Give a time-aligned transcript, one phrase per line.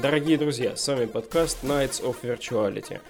[0.00, 3.00] Дорогие друзья, с вами подкаст Nights of Virtuality.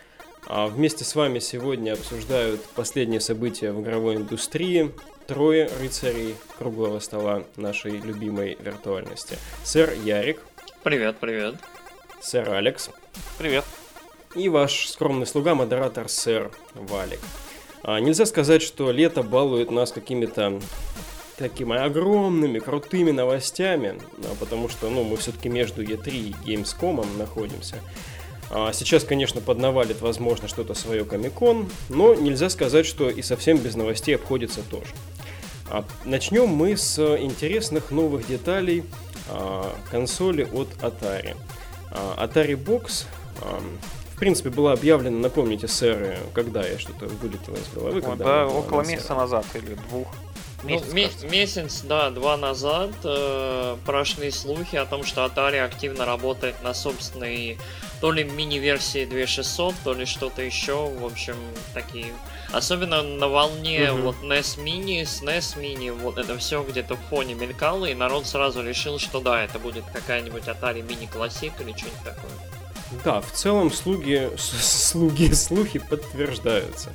[0.46, 4.94] А вместе с вами сегодня обсуждают последние события в игровой индустрии
[5.26, 9.36] трое рыцарей круглого стола нашей любимой виртуальности.
[9.64, 10.40] Сэр Ярик.
[10.82, 11.56] Привет, привет.
[12.22, 12.88] Сэр Алекс.
[13.36, 13.66] Привет.
[14.34, 17.20] И ваш скромный слуга, модератор сэр Валик.
[17.82, 20.58] А, нельзя сказать, что лето балует нас какими-то
[21.38, 27.76] такими огромными, крутыми новостями, а, потому что ну, мы все-таки между E3 и Gamescom находимся.
[28.50, 33.76] А сейчас, конечно, поднавалит, возможно, что-то свое Комикон, но нельзя сказать, что и совсем без
[33.76, 34.90] новостей обходится тоже.
[35.70, 38.84] А начнем мы с интересных новых деталей
[39.90, 41.36] консоли от Atari.
[42.16, 43.04] Atari Box
[44.18, 48.02] в принципе, была объявлена, напомните, сэр, когда я что-то вылетело из головы.
[48.02, 50.08] Когда да, около месяца назад или двух.
[50.64, 56.60] Месяц, ну, месяц, да, два назад э, прошли слухи о том, что Atari активно работает
[56.64, 57.58] на собственной
[58.00, 60.88] то ли мини-версии 2600, то ли что-то еще.
[60.88, 61.36] В общем,
[61.74, 62.12] такие.
[62.52, 64.02] Особенно на волне uh-huh.
[64.02, 68.26] вот NES Mini, с NES Mini, вот это все где-то в фоне мелькало, и народ
[68.26, 72.30] сразу решил, что да, это будет какая-нибудь Atari Mini Classic или что-нибудь такое.
[73.04, 76.92] Да, в целом слуги, слуги, слухи подтверждаются.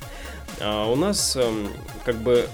[0.60, 1.72] А у нас эм,
[2.04, 2.48] как бы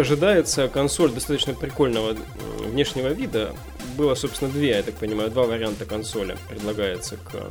[0.00, 2.16] ожидается консоль достаточно прикольного
[2.58, 3.54] внешнего вида.
[3.96, 7.50] Было, собственно, две, я так понимаю, два варианта консоли предлагается к,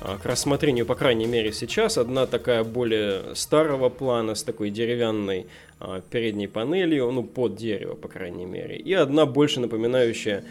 [0.00, 1.98] а, к рассмотрению, по крайней мере, сейчас.
[1.98, 5.46] Одна такая более старого плана, с такой деревянной
[5.80, 8.76] а, передней панелью, ну, под дерево, по крайней мере.
[8.76, 10.44] И одна больше напоминающая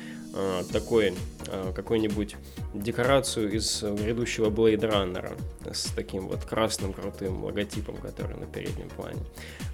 [0.71, 1.13] такой
[1.47, 2.35] а, какую-нибудь
[2.73, 5.37] декорацию из грядущего Blade Runner
[5.73, 9.21] с таким вот красным крутым логотипом, который на переднем плане.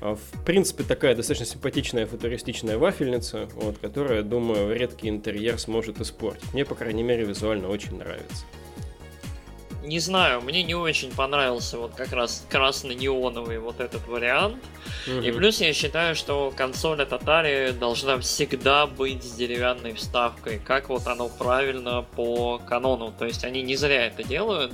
[0.02, 6.54] А, в принципе, такая достаточно симпатичная футуристичная вафельница, вот, которая, думаю, редкий интерьер сможет испортить.
[6.54, 8.46] Мне, по крайней мере, визуально очень нравится
[9.84, 14.64] не знаю, мне не очень понравился вот как раз красно-неоновый вот этот вариант.
[15.08, 15.28] Mm-hmm.
[15.28, 20.90] И плюс я считаю, что консоль от Atari должна всегда быть с деревянной вставкой, как
[20.90, 23.14] вот оно правильно по канону.
[23.18, 24.72] То есть они не зря это делают.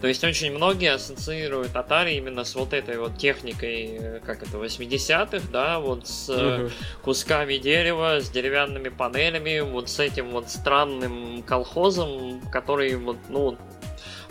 [0.00, 4.56] То есть очень многие ассоциируют Atari именно с вот этой вот техникой, э, как это,
[4.56, 6.72] 80-х, да, вот с uh-huh.
[7.02, 13.58] кусками дерева, с деревянными панелями, вот с этим вот странным колхозом, который вот, ну,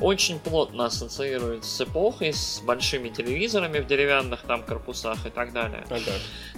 [0.01, 5.83] очень плотно ассоциирует с эпохой, с большими телевизорами в деревянных там корпусах и так далее.
[5.89, 6.11] Ага.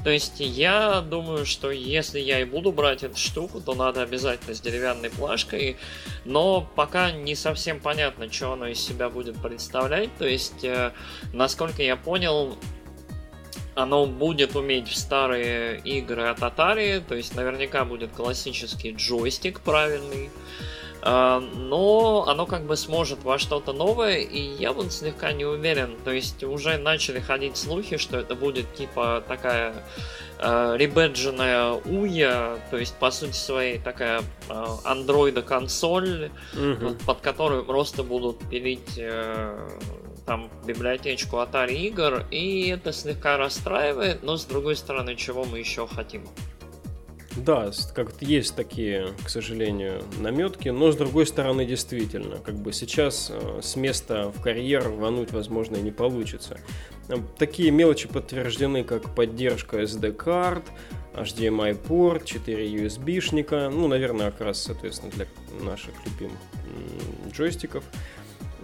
[0.03, 4.53] То есть я думаю, что если я и буду брать эту штуку, то надо обязательно
[4.53, 5.77] с деревянной плашкой,
[6.25, 10.09] но пока не совсем понятно, что оно из себя будет представлять.
[10.17, 10.91] То есть, э,
[11.33, 12.57] насколько я понял,
[13.75, 20.29] оно будет уметь в старые игры от Atari, то есть наверняка будет классический джойстик правильный.
[21.03, 25.97] А, но оно как бы сможет во что-то новое, и я вот слегка не уверен.
[26.03, 29.73] То есть уже начали ходить слухи, что это будет типа такая
[30.37, 36.95] э, ребедженная уя, то есть по сути своей такая э, андроида консоль, угу.
[37.05, 39.69] под которую просто будут пилить э,
[40.27, 45.87] там библиотечку Atari игр, и это слегка расстраивает, но с другой стороны, чего мы еще
[45.87, 46.27] хотим?
[47.37, 53.31] Да, как-то есть такие, к сожалению, наметки, но с другой стороны, действительно, как бы сейчас
[53.31, 56.59] э, с места в карьер рвануть, возможно, и не получится.
[57.07, 60.65] Э, такие мелочи подтверждены, как поддержка SD-карт,
[61.13, 65.27] HDMI порт, 4 USB-шника, ну, наверное, как раз, соответственно, для
[65.63, 66.39] наших любимых
[67.31, 67.83] джойстиков.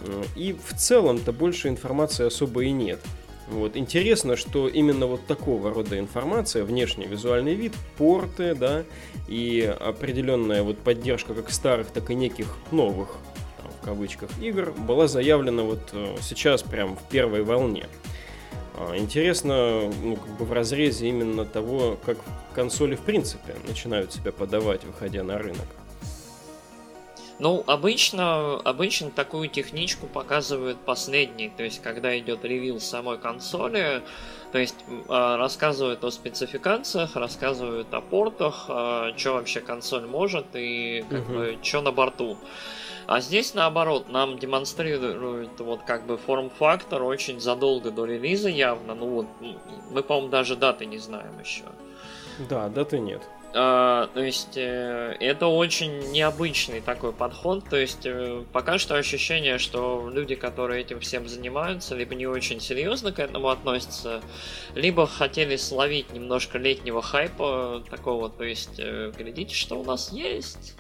[0.01, 2.99] Э, и в целом-то больше информации особо и нет.
[3.49, 3.77] Вот.
[3.77, 8.83] Интересно, что именно вот такого рода информация, внешний визуальный вид, порты, да,
[9.27, 13.15] и определенная вот поддержка как старых, так и неких новых,
[13.61, 17.87] там, в кавычках, игр была заявлена вот э, сейчас прям в первой волне.
[18.75, 22.17] А, интересно, ну, как бы в разрезе именно того, как
[22.53, 25.67] консоли в принципе начинают себя подавать, выходя на рынок.
[27.39, 34.01] Ну, обычно, обычно такую техничку показывают последний, то есть когда идет ревил самой консоли,
[34.51, 34.75] то есть
[35.07, 41.33] а, рассказывают о спецификациях, рассказывают о портах, а, что вообще консоль может и как угу.
[41.33, 42.37] бы что на борту.
[43.05, 48.95] А здесь наоборот, нам демонстрируют вот как бы форм-фактор очень задолго до релиза явно.
[48.95, 49.27] Ну вот,
[49.91, 51.63] мы, по-моему, даже даты не знаем еще.
[52.49, 53.21] Да, даты нет.
[53.59, 57.67] А, то есть э, это очень необычный такой подход.
[57.67, 62.59] То есть э, пока что ощущение, что люди, которые этим всем занимаются, либо не очень
[62.59, 64.21] серьезно к этому относятся,
[64.75, 68.29] либо хотели словить немножко летнего хайпа такого.
[68.29, 70.75] То есть э, глядите, что у нас есть.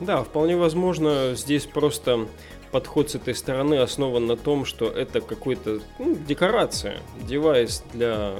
[0.00, 2.26] Да, вполне возможно, здесь просто
[2.72, 8.34] подход с этой стороны основан на том, что это какой-то ну, декорация, девайс для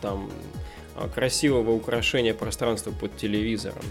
[0.00, 0.30] там
[1.06, 3.84] красивого украшения пространства под телевизором.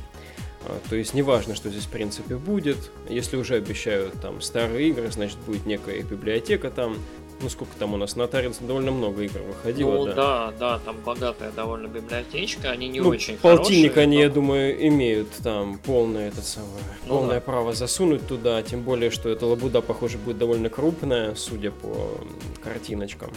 [0.68, 2.92] А, то есть неважно, что здесь в принципе будет.
[3.09, 6.98] Если уже обещают там старые игры, значит будет некая библиотека там.
[7.39, 10.15] Ну сколько там у нас на Таринс довольно много игр выходило, ну, да.
[10.15, 14.04] да, да, там богатая довольно библиотечка, они не ну, очень полтинник хорошие.
[14.06, 14.24] они, но...
[14.24, 17.42] я думаю, имеют там полное это самое, Ну полное да.
[17.42, 22.18] право засунуть туда, тем более, что эта лабуда, похоже, будет довольно крупная, судя по
[22.63, 23.30] картиночкам.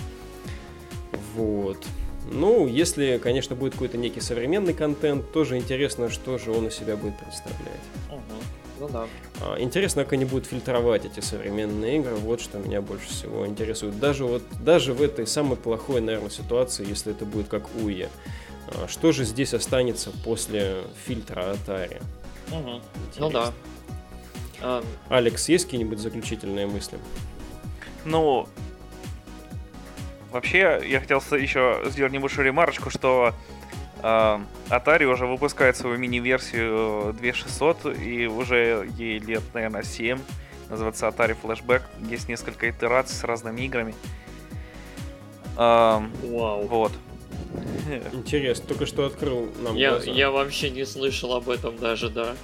[1.34, 1.76] Вот.
[2.30, 6.96] Ну, если, конечно, будет какой-то некий современный контент, тоже интересно, что же он из себя
[6.96, 7.58] будет представлять.
[8.08, 8.20] Мгм.
[8.78, 9.06] Ну да.
[9.42, 12.14] А, Интересно, как они будут фильтровать эти современные игры.
[12.14, 13.98] Вот что меня больше всего интересует.
[13.98, 18.08] Даже вот даже в этой самой плохой, наверное, ситуации, если это будет как Уе.
[18.68, 22.00] А, Что же здесь останется после фильтра Atari?
[22.48, 22.80] Мгм.
[23.18, 23.52] Ну да.
[24.62, 26.98] А, Алекс, есть какие-нибудь заключительные мысли?
[28.04, 28.48] Ну,
[30.30, 33.34] вообще, я хотел еще сделать небольшую ремарочку, что
[34.02, 34.38] э,
[34.68, 40.18] Atari уже выпускает свою мини-версию 2600, и уже ей лет, наверное, 7.
[40.68, 41.82] Называется Atari Flashback.
[42.08, 43.94] Есть несколько итераций с разными играми.
[45.56, 46.66] Эм, вау.
[46.66, 46.92] вот.
[48.12, 50.10] Интересно, только что открыл нам Я, глаза.
[50.10, 52.36] я вообще не слышал об этом даже, да.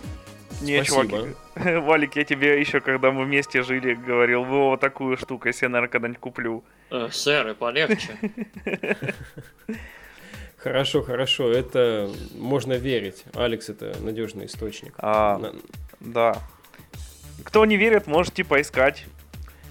[0.62, 1.08] Не, Спасибо.
[1.08, 1.36] чувак,
[1.84, 5.90] Валик, я тебе еще, когда мы вместе жили, говорил, вот такую штуку, если я, наверное,
[5.92, 6.64] когда-нибудь куплю.
[6.90, 8.16] Э, сэр, и полегче.
[10.56, 13.24] Хорошо, хорошо, это можно верить.
[13.34, 14.94] Алекс это надежный источник.
[14.98, 15.52] А, На-
[16.00, 16.38] Да.
[17.44, 19.04] Кто не верит, можете поискать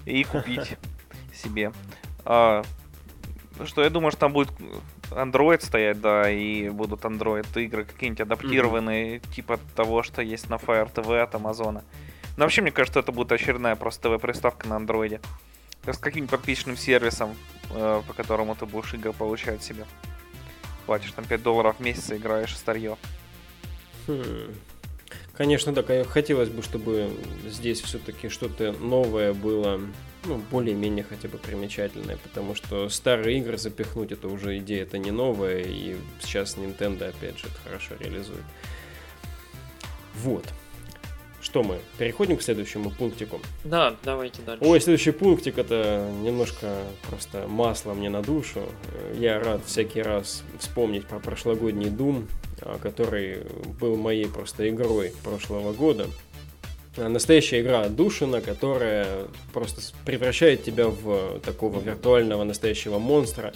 [0.06, 0.76] и купить
[1.34, 1.72] себе.
[2.24, 2.62] А,
[3.66, 4.48] что я думаю, что там будет
[5.10, 10.92] Android стоять, да, и будут Android игры какие-нибудь адаптированные, типа того, что есть на Fire
[10.92, 11.84] TV от Амазона.
[12.36, 15.20] Но вообще, мне кажется, это будет очередная просто ТВ-приставка на андроиде.
[15.86, 17.36] С каким-нибудь подписчным сервисом,
[17.70, 19.86] э, по которому ты будешь игры получать себе.
[20.84, 22.96] Платишь там 5 долларов в месяц и играешь старье.
[24.06, 24.54] Хм.
[25.34, 27.10] Конечно, да, хотелось бы, чтобы
[27.44, 29.80] здесь все-таки что-то новое было,
[30.26, 35.10] ну, более-менее хотя бы примечательное, потому что старые игры запихнуть это уже идея, это не
[35.10, 38.44] новая, и сейчас Nintendo опять же это хорошо реализует.
[40.22, 40.44] Вот.
[41.40, 41.78] Что мы?
[41.96, 43.40] Переходим к следующему пунктику.
[43.62, 44.64] Да, давайте дальше.
[44.64, 48.62] Ой, следующий пунктик это немножко просто масло мне на душу.
[49.14, 52.26] Я рад всякий раз вспомнить про прошлогодний Doom,
[52.62, 53.42] а, который
[53.78, 56.08] был моей просто игрой прошлого года.
[56.96, 63.52] А, Настоящая игра отдушина, которая просто превращает тебя в такого виртуального настоящего монстра.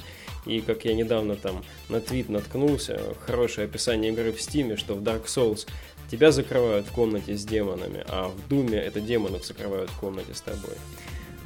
[0.46, 5.02] И как я недавно там на твит наткнулся, хорошее описание игры в Стиме, что в
[5.02, 5.66] Dark Souls
[6.10, 10.40] тебя закрывают в комнате с демонами, а в Думе это демонов закрывают в комнате с
[10.40, 10.74] тобой.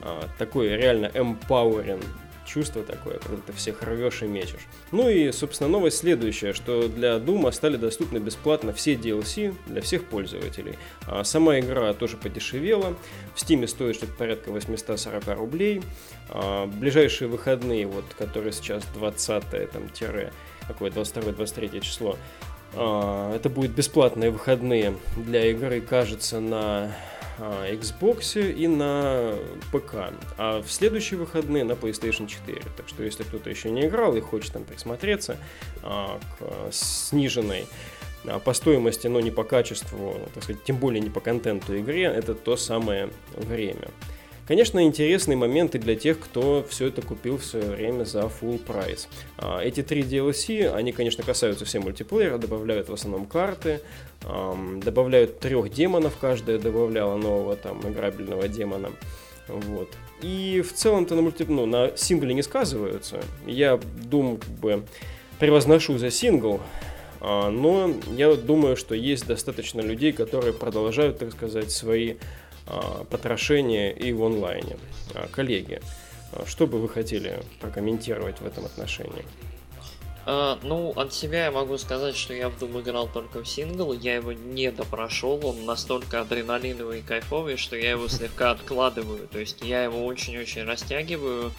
[0.00, 2.05] А, такое реально empowering
[2.54, 4.66] чувство такое, когда ты всех рвешь и мечешь.
[4.92, 10.04] Ну и, собственно, новость следующая, что для Дума стали доступны бесплатно все DLC для всех
[10.04, 10.78] пользователей.
[11.06, 12.94] А сама игра тоже подешевела.
[13.34, 15.82] В Steam стоит что-то порядка 840 рублей.
[16.30, 20.32] А ближайшие выходные, вот, которые сейчас 20 там, тире,
[20.68, 22.16] какое 22-23 число,
[22.75, 26.92] а, это будут бесплатные выходные для игры, кажется, на
[27.38, 29.35] Xbox и на
[29.73, 30.12] ПК.
[30.38, 32.62] А в следующие выходные на PlayStation 4.
[32.76, 35.38] Так что если кто-то еще не играл и хочет там присмотреться
[35.83, 37.67] а, к а, сниженной
[38.26, 42.05] а, по стоимости, но не по качеству, так сказать, тем более не по контенту игре,
[42.05, 43.88] это то самое время.
[44.46, 49.08] Конечно, интересные моменты для тех, кто все это купил в свое время за full прайс.
[49.62, 53.80] Эти три DLC, они, конечно, касаются все мультиплеера, добавляют в основном карты,
[54.20, 58.90] добавляют трех демонов, каждая добавляла нового там играбельного демона.
[59.48, 59.90] Вот.
[60.20, 61.44] И в целом-то на, мульти...
[61.48, 63.22] ну, на сингле не сказываются.
[63.46, 64.84] Я думаю, как бы
[65.38, 66.60] превозношу за сингл,
[67.20, 72.14] а, но я думаю, что есть достаточно людей, которые продолжают, так сказать, свои
[73.11, 74.76] потрошения и в онлайне.
[75.14, 75.80] А, Коллеги,
[76.33, 79.25] а, что бы вы хотели прокомментировать в этом отношении?
[80.26, 83.92] А, ну, от себя я могу сказать, что я в Doom играл только в сингл,
[83.92, 89.38] я его не допрошел, он настолько адреналиновый и кайфовый, что я его слегка откладываю, то
[89.38, 91.52] есть я его очень-очень растягиваю,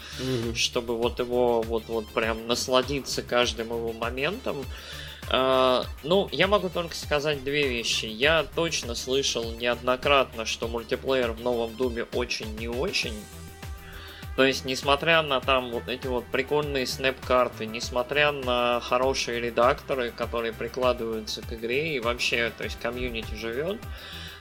[0.56, 4.66] чтобы вот его вот-вот прям насладиться каждым его моментом.
[5.30, 8.06] А, ну, я могу только сказать две вещи.
[8.06, 13.14] Я точно слышал неоднократно, что мультиплеер в новом Думе очень не очень.
[14.36, 20.52] То есть, несмотря на там вот эти вот прикольные снэп-карты, несмотря на хорошие редакторы, которые
[20.52, 23.80] прикладываются к игре, и вообще, то есть, комьюнити живет,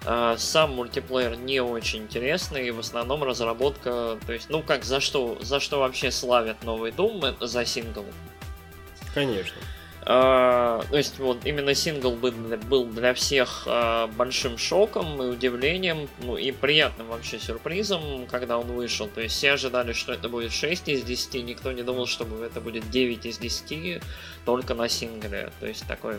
[0.07, 5.00] А, сам мультиплеер не очень интересный, и в основном разработка, то есть, ну как, за
[5.00, 8.05] что, за что вообще славят новый Doom, это за сингл.
[9.14, 9.57] Конечно.
[10.04, 16.37] Uh, то есть вот именно сингл был, для всех uh, большим шоком и удивлением, ну
[16.37, 19.08] и приятным вообще сюрпризом, когда он вышел.
[19.08, 22.61] То есть все ожидали, что это будет 6 из 10, никто не думал, что это
[22.61, 24.02] будет 9 из 10
[24.44, 25.50] только на сингле.
[25.58, 26.16] То есть такой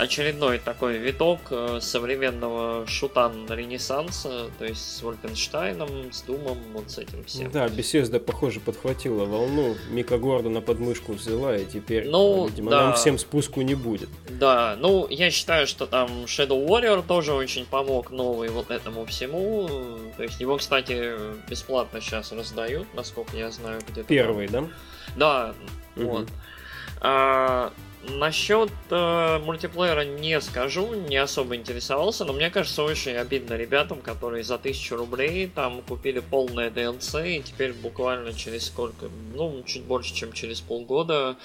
[0.00, 6.98] очередной такой виток э, современного шутан ренессанса, то есть с Вольфенштайном, с Думом, вот с
[6.98, 7.50] этим всем.
[7.50, 12.84] Да, Беседа, похоже, подхватила волну, Мика Гордона подмышку взяла, и теперь, ну, видимо, да.
[12.86, 14.08] нам всем спуску не будет.
[14.28, 19.68] Да, ну, я считаю, что там Shadow Warrior тоже очень помог новый вот этому всему,
[20.16, 21.12] то есть его, кстати,
[21.48, 24.08] бесплатно сейчас раздают, насколько я знаю, где-то.
[24.08, 24.66] Первый, там.
[24.66, 24.72] да?
[25.16, 25.54] Да,
[25.96, 26.10] угу.
[26.10, 26.28] вот.
[27.02, 34.00] А, Насчет э, мультиплеера не скажу, не особо интересовался, но мне кажется очень обидно ребятам,
[34.00, 39.82] которые за тысячу рублей там купили полное DLC и теперь буквально через сколько, ну, чуть
[39.82, 41.36] больше, чем через полгода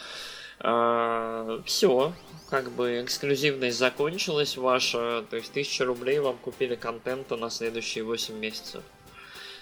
[0.61, 2.13] э, все,
[2.49, 8.33] как бы эксклюзивность закончилась ваша, то есть тысяча рублей вам купили контента на следующие 8
[8.33, 8.81] месяцев.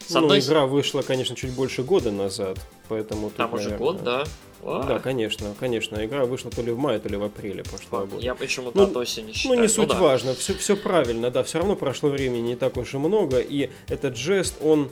[0.08, 0.40] С ну, одной...
[0.40, 3.30] игра вышла, конечно, чуть больше года назад, поэтому...
[3.30, 3.94] Там тут, уже наверное...
[3.94, 4.24] год, да?
[4.66, 4.84] А.
[4.84, 6.04] Да, конечно, конечно.
[6.06, 8.24] Игра вышла то ли в мае, то ли в апреле прошлого года.
[8.24, 9.58] Я почему-то ну, от осени считаю.
[9.58, 10.00] Ну, не суть ну, да.
[10.00, 13.70] важно, все, все правильно, да, все равно прошло времени не так уж и много, и
[13.90, 14.90] этот жест, он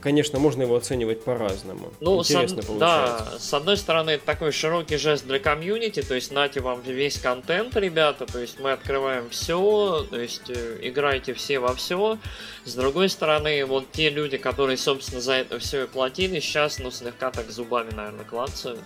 [0.00, 1.92] конечно, можно его оценивать по-разному.
[2.00, 3.26] Ну, Интересно с, получается.
[3.32, 7.18] Да, с одной стороны, это такой широкий жест для комьюнити, то есть нате вам весь
[7.18, 12.18] контент, ребята, то есть мы открываем все, то есть э, играйте все во все.
[12.64, 16.90] С другой стороны, вот те люди, которые, собственно, за это все и платили, сейчас, ну,
[16.90, 18.80] слегка так зубами, наверное, клацают.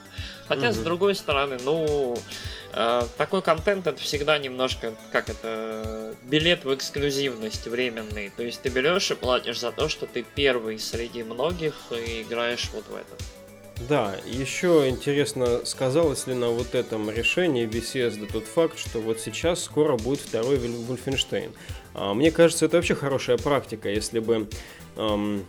[0.49, 0.73] Хотя, mm-hmm.
[0.73, 2.18] с другой стороны, ну, э,
[3.17, 8.31] такой контент это всегда немножко, как это, билет в эксклюзивность временный.
[8.37, 12.71] То есть ты берешь и платишь за то, что ты первый среди многих и играешь
[12.73, 13.17] вот в это.
[13.88, 19.64] Да, еще интересно, сказалось ли на вот этом решении Bethesda тот факт, что вот сейчас
[19.64, 21.52] скоро будет второй Wolfenstein.
[21.95, 24.49] А, мне кажется, это вообще хорошая практика, если бы
[24.97, 25.45] эм,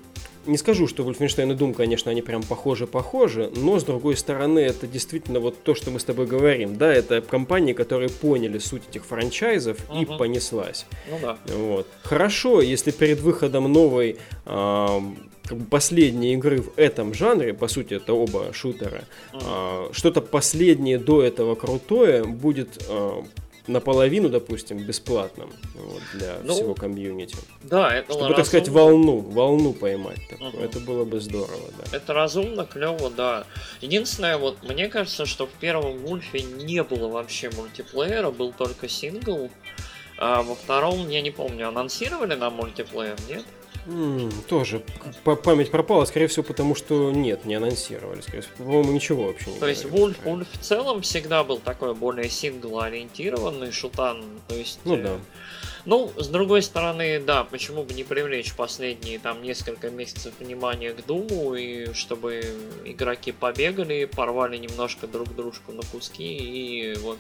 [0.46, 4.88] не скажу, что Wolfenstein и Doom, конечно, они прям похожи-похожи, но, с другой стороны, это
[4.88, 6.78] действительно вот то, что мы с тобой говорим.
[6.78, 10.02] Да, это компании, которые поняли суть этих франчайзов угу.
[10.02, 10.86] и понеслась.
[11.10, 11.38] Ну да.
[11.48, 11.88] Вот.
[12.04, 15.00] Хорошо, если перед выходом новой э,
[15.46, 19.90] как бы последней игры в этом жанре, по сути, это оба шутера, mm.
[19.90, 23.22] э, что-то последнее до этого крутое будет э,
[23.68, 27.36] наполовину, допустим, бесплатным вот, для ну, всего комьюнити.
[27.64, 28.36] Да, это Чтобы, разумно.
[28.36, 30.20] так сказать, волну, волну поймать.
[30.30, 30.50] Такую.
[30.50, 30.60] Угу.
[30.60, 31.98] Это было бы здорово, да.
[31.98, 33.46] Это разумно, клево, да.
[33.82, 39.50] Единственное, вот мне кажется, что в первом Вульфе не было вообще мультиплеера, был только сингл.
[40.18, 43.44] А во втором, я не помню, анонсировали на мультиплеер, нет?
[43.86, 44.82] М-м, тоже
[45.24, 48.22] память пропала, скорее всего, потому что нет, не анонсировали.
[48.22, 51.94] Скорее всего, по-моему, ничего вообще не То есть Вульф, Вульф в целом всегда был такой
[51.94, 54.24] более сингл-ориентированный шутан.
[54.48, 55.18] То есть, ну да.
[55.86, 61.06] Ну, с другой стороны, да, почему бы не привлечь последние там несколько месяцев внимания к
[61.06, 62.46] Думу, и чтобы
[62.86, 67.18] игроки побегали, порвали немножко друг дружку на куски и вот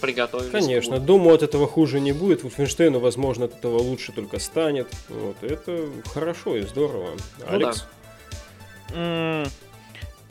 [0.00, 0.52] приготовились.
[0.52, 2.44] Конечно, думаю, от этого хуже не будет.
[2.44, 4.86] Wolfenstein, возможно, от этого лучше только станет.
[5.08, 7.10] Вот, это хорошо и здорово.
[7.40, 7.84] Ну, Алекс?
[8.90, 8.96] Да.
[8.96, 9.48] Mm,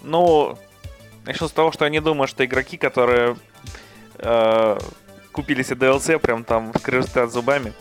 [0.04, 0.58] ну,
[1.25, 3.36] начну с того, что я не думаю, что игроки, которые
[4.20, 4.78] э,
[5.34, 7.74] купили себе DLC, прям там скрежетят зубами,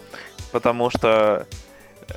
[0.50, 1.47] потому что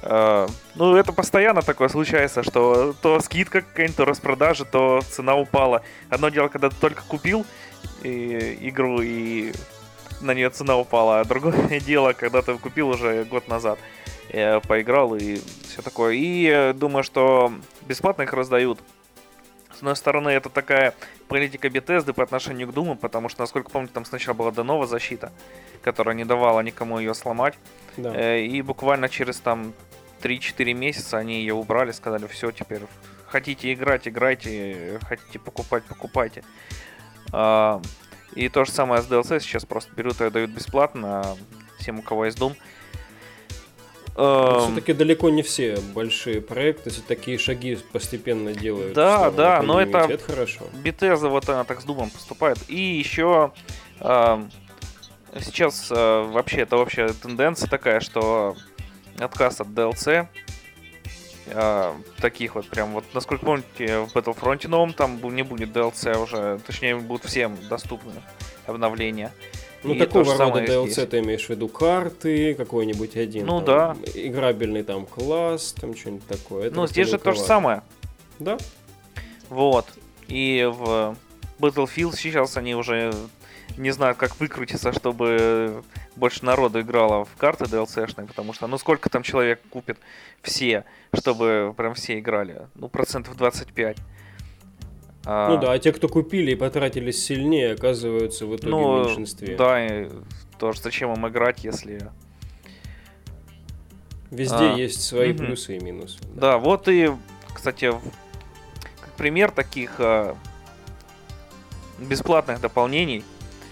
[0.01, 5.83] Uh, ну, это постоянно такое случается, что то скидка какая-нибудь, то распродажа, то цена упала.
[6.09, 7.45] Одно дело, когда ты только купил,
[8.03, 9.53] и, игру, и
[10.21, 11.19] на нее цена упала.
[11.19, 13.79] А другое дело, когда ты купил уже год назад,
[14.33, 16.13] я поиграл и все такое.
[16.15, 17.53] И э, думаю, что
[17.87, 18.79] бесплатно их раздают.
[19.75, 20.93] С одной стороны, это такая
[21.27, 25.33] политика Bethesda по отношению к Думу, потому что, насколько помню, там сначала была Денова защита,
[25.83, 27.55] которая не давала никому ее сломать.
[27.97, 28.15] Да.
[28.15, 29.73] Э, и буквально через там
[30.21, 32.81] 3-4 месяца они ее убрали, сказали, все, теперь
[33.27, 36.43] хотите играть, играйте, хотите покупать, покупайте.
[37.33, 37.81] А,
[38.33, 41.35] и то же самое с DLC сейчас просто берут и дают бесплатно
[41.79, 42.55] всем, у кого есть Doom.
[44.15, 48.93] Все-таки далеко не все большие проекты, такие шаги постепенно делают.
[48.93, 50.65] Да, да, но это, это хорошо.
[50.83, 52.57] Bethesda вот она так с Думом поступает.
[52.69, 53.51] И еще
[53.99, 54.43] э,
[55.41, 58.55] сейчас э, вообще это вообще тенденция такая, что
[59.19, 60.27] отказ от DLC
[61.47, 66.59] э, таких вот прям вот, насколько помните, в Battlefront новом там не будет DLC уже,
[66.65, 68.13] точнее будут всем доступны
[68.65, 69.33] обновления.
[69.85, 71.07] Ну, и такого рода DLC здесь.
[71.07, 73.45] ты имеешь в виду карты, какой-нибудь один.
[73.45, 74.11] Ну, там, да.
[74.13, 76.67] Играбельный там класс, там что-нибудь такое.
[76.67, 77.83] Это ну, здесь же то же самое.
[78.39, 78.57] Да.
[79.49, 79.85] Вот.
[80.27, 81.15] И в
[81.59, 83.13] Battlefield сейчас они уже
[83.77, 85.83] не знают, как выкрутиться, чтобы
[86.15, 89.97] больше народу играло в карты DLC-шные, потому что, ну, сколько там человек купит
[90.41, 92.67] все, чтобы прям все играли?
[92.75, 93.97] Ну, процентов 25.
[95.25, 95.49] А...
[95.49, 99.55] Ну да, а те, кто купили и потратились сильнее, оказываются в итоге ну, в меньшинстве.
[99.55, 100.09] Да, и
[100.59, 102.11] тоже зачем им играть, если...
[104.31, 105.39] Везде а, есть свои угу.
[105.39, 106.19] плюсы и минусы.
[106.33, 106.51] Да.
[106.51, 107.11] да, вот и,
[107.53, 107.91] кстати,
[108.99, 110.35] как пример таких а,
[111.99, 113.23] бесплатных дополнений,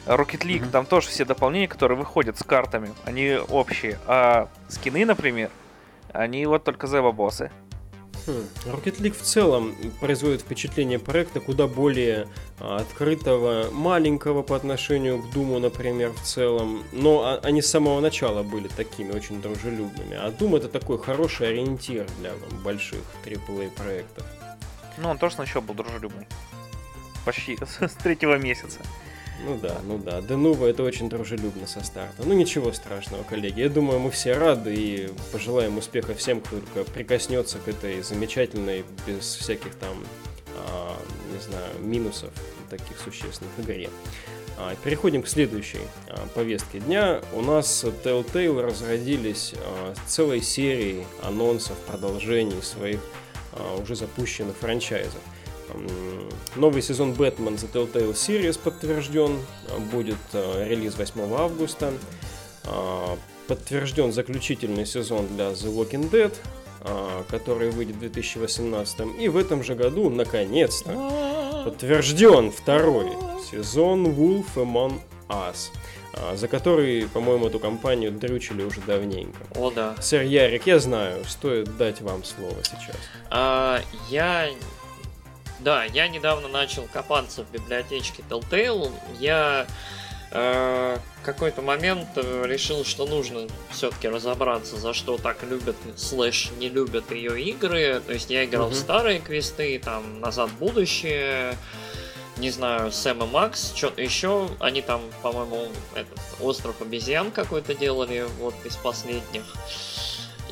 [0.05, 3.97] Rocket League, mm там тоже все дополнения, которые выходят с картами, они общие.
[4.05, 5.49] А скины, например,
[6.11, 7.47] они вот только за боссы.
[7.47, 7.62] Хм.
[8.27, 12.27] Rocket League в целом производит впечатление проекта куда более
[12.59, 16.83] а, открытого, маленького по отношению к Думу, например, в целом.
[16.91, 20.15] Но а, они с самого начала были такими очень дружелюбными.
[20.15, 24.25] А Doom это такой хороший ориентир для больших AAA проектов.
[24.97, 26.27] Ну, он тоже сначала был дружелюбный.
[27.25, 28.79] Почти с третьего месяца.
[29.45, 30.21] Ну да, ну да.
[30.21, 32.23] Денува это очень дружелюбно со старта.
[32.23, 33.59] Ну ничего страшного, коллеги.
[33.59, 38.85] Я думаю, мы все рады и пожелаем успеха всем, кто только прикоснется к этой замечательной,
[39.05, 39.97] без всяких там,
[40.57, 40.95] а,
[41.33, 42.31] не знаю, минусов
[42.69, 43.89] таких существенных игре.
[44.57, 47.21] А, переходим к следующей а, повестке дня.
[47.33, 53.01] У нас Telltale разродились а, целой серией анонсов, продолжений своих
[53.51, 55.21] а, уже запущенных франчайзов.
[56.55, 59.39] Новый сезон Batman The Telltale Series подтвержден,
[59.91, 61.93] будет э, релиз 8 августа.
[62.65, 66.33] А, подтвержден заключительный сезон для The Walking Dead,
[66.81, 69.19] а, который выйдет в 2018.
[69.19, 73.11] И в этом же году, наконец-то, подтвержден второй
[73.49, 75.71] сезон Wolf Among Us
[76.15, 79.39] а, за который, по-моему, эту компанию дрючили уже давненько.
[79.55, 79.95] О, да.
[79.99, 82.95] Сэр Ярик, я знаю, стоит дать вам слово сейчас.
[83.29, 84.49] А, я
[85.63, 88.91] да, я недавно начал копаться в библиотечке Telltale.
[89.19, 89.65] Я
[90.31, 96.69] э, какой-то момент э, решил, что нужно все-таки разобраться, за что так любят слэш не
[96.69, 98.01] любят ее игры.
[98.05, 98.73] То есть я играл mm-hmm.
[98.73, 101.57] в старые квесты, там назад в будущее,
[102.37, 104.49] не знаю, Сэм и Макс, что-то еще.
[104.59, 109.43] Они там, по-моему, этот остров обезьян какой-то делали, вот из последних.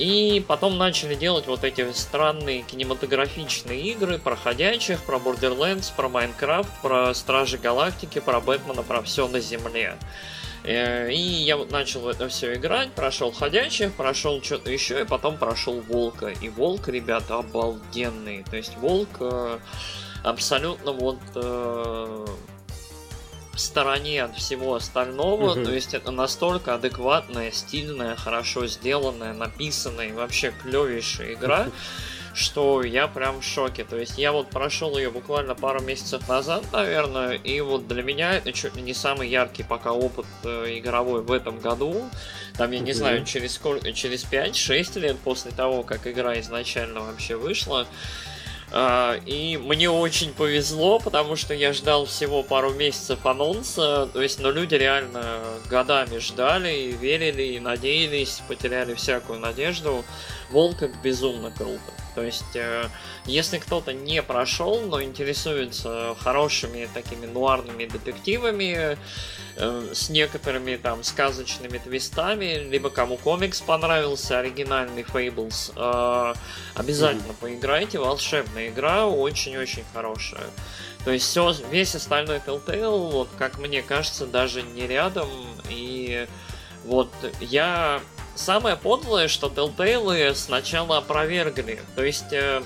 [0.01, 6.71] И потом начали делать вот эти странные кинематографичные игры про ходячих, про Borderlands, про Майнкрафт,
[6.81, 9.95] про Стражи Галактики, про Бэтмена, про все на Земле.
[10.63, 15.05] Э, и я вот начал в это все играть, прошел ходячих, прошел что-то еще, и
[15.05, 16.29] потом прошел Волка.
[16.29, 18.43] И Волк, ребята, обалденный.
[18.49, 19.59] То есть Волк э,
[20.23, 22.25] абсолютно вот э,
[23.53, 25.51] в стороне от всего остального.
[25.51, 25.65] Угу.
[25.65, 31.67] То есть это настолько адекватная, стильная, хорошо сделанная, написанная и вообще клевейшая игра.
[32.33, 33.83] что я прям в шоке.
[33.83, 38.33] То есть я вот прошел ее буквально пару месяцев назад, наверное, и вот для меня
[38.33, 42.09] это чуть ли не самый яркий пока опыт э, игровой в этом году.
[42.57, 47.35] Там, я не знаю, через сколько, через 5-6 лет после того, как игра изначально вообще
[47.35, 47.87] вышла,
[48.73, 54.09] и мне очень повезло, потому что я ждал всего пару месяцев анонса.
[54.13, 60.05] То есть, но люди реально годами ждали и верили, и надеялись, потеряли всякую надежду.
[60.51, 61.79] Волк это безумно круто.
[62.13, 62.87] То есть, э,
[63.25, 68.97] если кто-то не прошел, но интересуется хорошими такими нуарными детективами,
[69.55, 76.33] э, с некоторыми там сказочными твистами, либо кому комикс понравился, оригинальный Fables, э,
[76.75, 77.41] обязательно mm-hmm.
[77.41, 77.99] поиграйте.
[77.99, 80.47] Волшебная игра, очень-очень хорошая.
[81.05, 85.29] То есть все, весь остальной Telltale, вот как мне кажется, даже не рядом.
[85.69, 86.27] И
[86.85, 87.09] вот
[87.39, 88.01] я
[88.35, 91.79] Самое подлое, что Telltale сначала опровергли.
[91.95, 92.63] То есть э,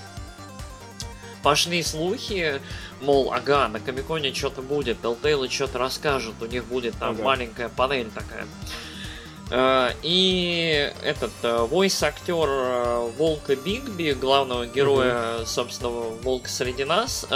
[1.43, 2.61] пошли слухи,
[3.01, 7.23] мол, ага, на Комиконе что-то будет, Telltale что-то расскажут, у них будет там ага.
[7.23, 8.45] маленькая панель такая.
[9.51, 15.45] Uh, и этот uh, voice-актер uh, Волка Бигби, главного героя, uh-huh.
[15.45, 17.27] собственно, Волка среди нас,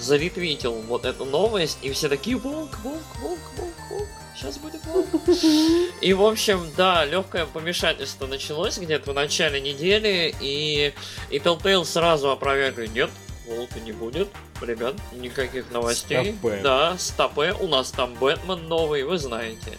[0.00, 3.29] заретвитил вот эту новость, и все такие Волк, Волк, Волк
[4.40, 4.80] сейчас будет.
[6.00, 10.92] И, в общем, да, легкое помешательство началось где-то в начале недели, и,
[11.30, 13.10] и Telltale сразу опровергли, нет,
[13.46, 14.28] волка не будет,
[14.60, 16.34] ребят, никаких новостей.
[16.38, 16.60] Стопэ.
[16.62, 19.78] Да, стопе, у нас там Бэтмен новый, вы знаете.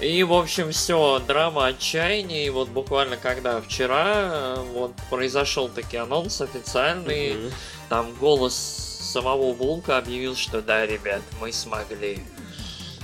[0.00, 2.46] И, в общем, все, драма отчаяния.
[2.46, 7.52] И вот буквально когда вчера вот произошел таки анонс официальный, mm-hmm.
[7.88, 12.18] там голос самого Волка объявил, что да, ребят, мы смогли.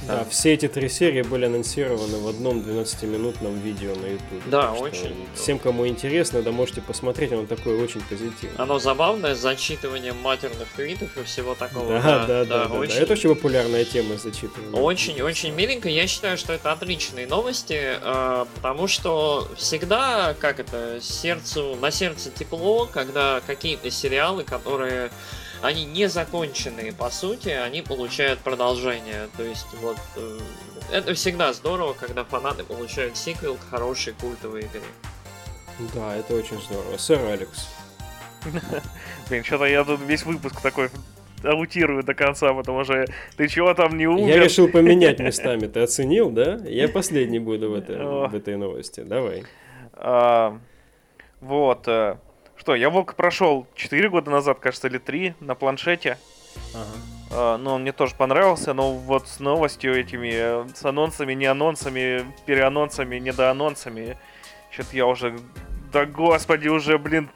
[0.06, 4.42] Да, все эти три серии были анонсированы в одном 12-минутном видео на YouTube.
[4.46, 5.14] Да, очень.
[5.34, 8.58] Всем, кому интересно, да, можете посмотреть, оно такое очень позитивное.
[8.58, 12.00] Оно забавное, с зачитыванием матерных твитов и всего такого.
[12.00, 12.94] Да, да, да, да, да, очень...
[12.94, 13.00] да.
[13.00, 14.80] Это очень популярная тема зачитывания.
[14.80, 15.88] Очень, очень миленько.
[15.88, 22.30] Я считаю, что это отличные новости, э, потому что всегда, как это, сердцу, на сердце
[22.30, 25.10] тепло, когда какие-то сериалы, которые
[25.62, 29.28] они не законченные, по сути, они получают продолжение.
[29.36, 30.38] То есть, вот, э,
[30.92, 34.82] это всегда здорово, когда фанаты получают сиквел к хорошей культовой игре.
[35.94, 36.96] Да, это очень здорово.
[36.96, 37.68] Сэр Алекс.
[39.28, 40.90] Блин, что-то я тут весь выпуск такой
[41.42, 43.04] аутирую до конца, потому что
[43.36, 44.28] ты чего там не умер?
[44.28, 45.66] Я решил поменять местами.
[45.66, 46.58] Ты оценил, да?
[46.64, 49.00] Я последний буду в этой, в этой новости.
[49.00, 49.44] Давай.
[49.92, 50.58] А,
[51.40, 51.88] вот.
[52.60, 56.18] Что, я Волк прошел 4 года назад, кажется, или 3 на планшете.
[56.74, 56.84] Ага.
[57.32, 61.46] Uh, ну, он мне тоже понравился, но вот с новостью этими, э, с анонсами, не
[61.46, 64.18] анонсами, переанонсами, недоанонсами,
[64.70, 65.38] что-то я уже,
[65.92, 67.30] да господи, уже, блин,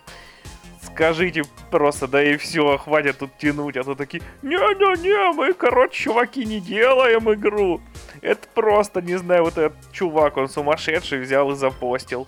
[0.82, 6.44] скажите просто, да и все, хватит тут тянуть, а то такие, не-не-не, мы, короче, чуваки,
[6.44, 7.80] не делаем игру.
[8.20, 12.26] Это просто, не знаю, вот этот чувак, он сумасшедший, взял и запостил.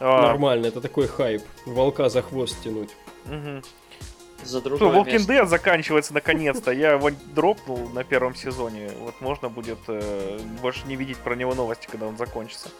[0.00, 0.22] А.
[0.22, 1.42] Нормально, это такой хайп.
[1.66, 2.90] Волка за хвост тянуть.
[3.26, 3.62] Угу.
[4.44, 6.72] За другое Что, Walking Dead заканчивается наконец-то.
[6.72, 8.90] Я его дропнул на первом сезоне.
[8.98, 12.70] Вот можно будет э, больше не видеть про него новости, когда он закончится.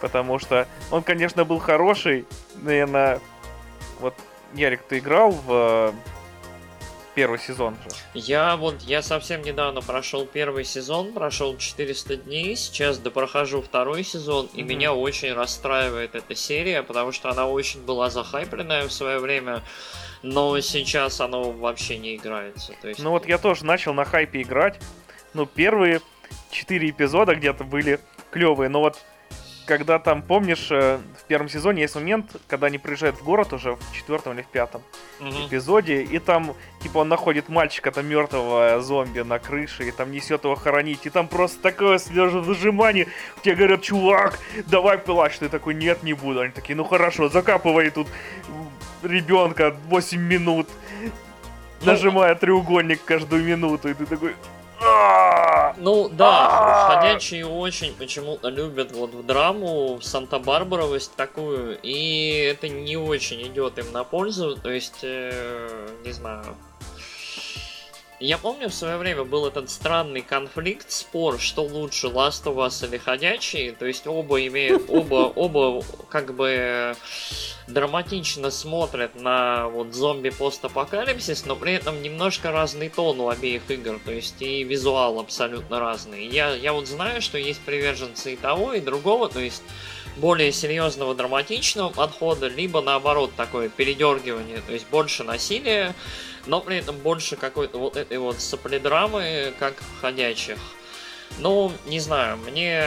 [0.00, 2.24] Потому что он, конечно, был хороший.
[2.62, 3.20] Наверное,
[4.00, 4.14] вот,
[4.54, 5.92] Ярик, ты играл в
[7.20, 7.94] первый сезон же.
[8.14, 14.48] Я вот, я совсем недавно прошел первый сезон, прошел 400 дней, сейчас допрохожу второй сезон,
[14.54, 14.64] и mm-hmm.
[14.64, 19.62] меня очень расстраивает эта серия, потому что она очень была захайпленная в свое время,
[20.22, 22.72] но сейчас оно вообще не играется.
[22.80, 23.02] То есть...
[23.02, 24.80] Ну вот я тоже начал на хайпе играть,
[25.34, 26.00] ну первые
[26.50, 28.96] четыре эпизода где-то были клевые, но вот
[29.70, 33.76] когда там, помнишь, э, в первом сезоне есть момент, когда они приезжают в город уже
[33.76, 34.82] в четвертом или в пятом
[35.20, 35.46] угу.
[35.46, 40.42] эпизоде, и там, типа, он находит мальчика там мертвого зомби на крыше, и там несет
[40.42, 43.06] его хоронить, и там просто такое слезовыжимание,
[43.42, 46.40] тебе говорят, чувак, давай плачь, ты такой, нет, не буду.
[46.40, 48.08] Они такие, ну хорошо, закапывай тут
[49.04, 50.68] ребенка 8 минут,
[51.82, 54.34] ну, нажимая треугольник каждую минуту, и ты такой,
[54.80, 62.96] ну да, ходячие очень почему-то любят вот в драму, в Санта-Барбаровость такую, и это не
[62.96, 66.44] очень идет им на пользу, то есть, э, не знаю,
[68.20, 72.86] я помню, в свое время был этот странный конфликт, спор, что лучше, Last of Us
[72.86, 73.72] или Ходячие.
[73.72, 76.94] То есть оба имеют, оба, оба как бы
[77.66, 83.98] драматично смотрят на вот зомби постапокалипсис, но при этом немножко разный тон у обеих игр,
[84.04, 86.26] то есть и визуал абсолютно разный.
[86.26, 89.62] Я, я вот знаю, что есть приверженцы и того, и другого, то есть
[90.16, 95.94] более серьезного драматичного подхода, либо наоборот такое передергивание, то есть больше насилия,
[96.46, 100.58] но при этом больше какой-то вот этой вот сопледрамы, как ходячих.
[101.38, 102.82] Ну, не знаю, мне...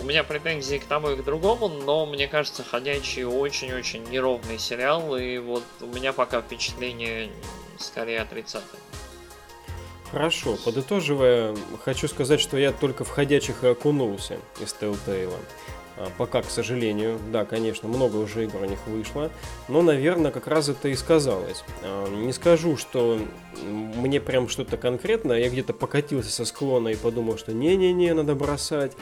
[0.00, 5.16] У меня претензии к тому и к другому, но мне кажется, ходячий очень-очень неровный сериал,
[5.16, 7.30] и вот у меня пока впечатление
[7.78, 8.80] скорее отрицательное.
[10.10, 15.32] Хорошо, подытоживая, хочу сказать, что я только в ходячих и окунулся из Telltale.
[15.96, 19.30] А, пока, к сожалению, да, конечно, много уже игр у них вышло,
[19.68, 21.64] но, наверное, как раз это и сказалось.
[21.82, 23.18] А, не скажу, что
[23.62, 28.92] мне прям что-то конкретное, я где-то покатился со склона и подумал, что не-не-не, надо бросать.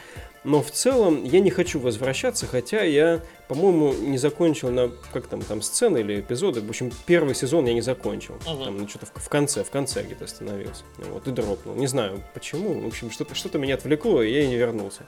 [0.42, 5.42] Но в целом я не хочу возвращаться, хотя я, по-моему, не закончил на, как там,
[5.42, 6.62] там сцены или эпизоды.
[6.62, 8.36] В общем, первый сезон я не закончил.
[8.46, 8.64] Uh-huh.
[8.64, 10.84] Там ну, что-то в, в конце, в конце где-то остановился.
[10.96, 11.74] Вот, и дропнул.
[11.74, 12.80] Не знаю почему.
[12.80, 15.04] В общем, что-то, что-то меня отвлекло, и я и не вернулся.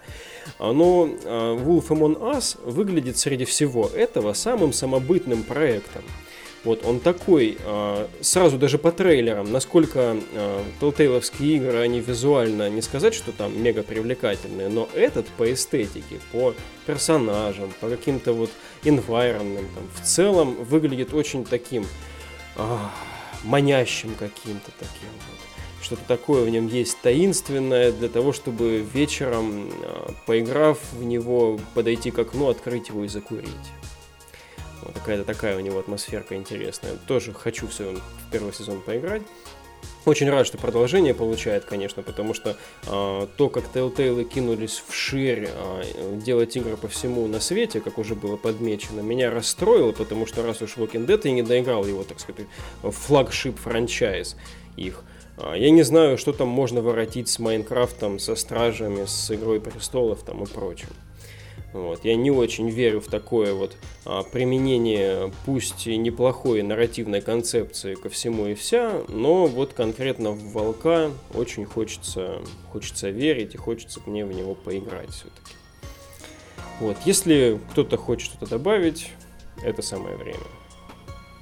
[0.58, 6.02] А, но а, Wolf Among Us выглядит среди всего этого самым самобытным проектом.
[6.64, 10.62] Вот, он такой, а, сразу даже по трейлерам, насколько э,
[11.40, 16.54] игры, они визуально, не сказать, что там мега привлекательные, но этот по эстетике, по
[16.86, 18.50] персонажам, по каким-то вот
[18.84, 21.84] environment, там, в целом выглядит очень таким
[22.56, 22.92] а,
[23.44, 25.38] манящим каким-то таким вот.
[25.82, 32.12] Что-то такое в нем есть таинственное для того, чтобы вечером, а, поиграв в него, подойти
[32.12, 33.50] к окну, открыть его и закурить.
[34.82, 36.96] Вот какая-то такая у него атмосферка интересная.
[37.06, 37.72] Тоже хочу в
[38.30, 39.22] первый сезон поиграть.
[40.04, 45.82] Очень рад, что продолжение получает, конечно, потому что э, то, как Telltale кинулись вширь э,
[46.16, 50.60] делать игры по всему на свете, как уже было подмечено, меня расстроило, потому что раз
[50.60, 52.46] уж Walking Dead я не доиграл его, так сказать,
[52.82, 54.36] флагшип франчайз
[54.76, 55.04] их.
[55.54, 60.42] Я не знаю, что там можно воротить с Майнкрафтом, со Стражами, с Игрой Престолов там
[60.42, 60.88] и прочим.
[61.72, 62.04] Вот.
[62.04, 68.08] Я не очень верю в такое вот а, применение, пусть и неплохой нарративной концепции ко
[68.10, 74.26] всему и вся, но вот конкретно в Волка очень хочется, хочется верить и хочется мне
[74.26, 75.54] в него поиграть все-таки.
[76.80, 76.96] Вот.
[77.06, 79.10] Если кто-то хочет что-то добавить,
[79.62, 80.40] это самое время.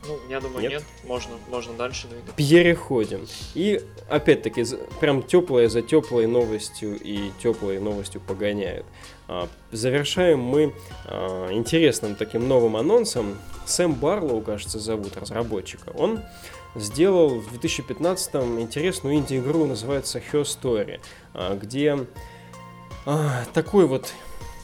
[0.06, 0.72] Ну, я думаю, нет.
[0.72, 0.84] нет.
[1.04, 2.32] Можно, можно дальше двигаться.
[2.34, 3.26] Переходим.
[3.54, 4.64] И опять-таки,
[4.98, 8.86] прям теплая за теплой новостью и теплой новостью погоняют.
[9.28, 13.36] А, завершаем мы а, интересным таким новым анонсом.
[13.66, 15.90] Сэм Барлоу, кажется, зовут разработчика.
[15.90, 16.20] Он
[16.74, 21.00] сделал в 2015 интересную инди-игру, называется Her Story,
[21.34, 22.06] а, где
[23.54, 24.12] такой вот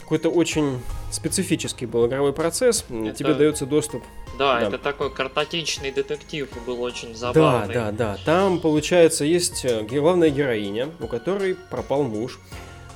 [0.06, 0.78] какой-то очень
[1.10, 2.84] специфический был игровой процесс.
[2.88, 3.12] Это...
[3.12, 4.04] Тебе дается доступ
[4.38, 7.74] да, да, это такой картотечный детектив был очень забавный.
[7.74, 8.18] Да, да, да.
[8.24, 12.38] Там, получается, есть э, главная героиня, у которой пропал муж.